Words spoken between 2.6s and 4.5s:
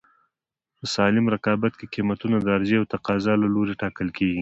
او تقاضا له لورې ټاکل کېږي.